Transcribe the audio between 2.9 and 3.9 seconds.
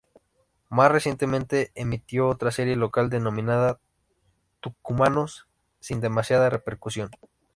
denominada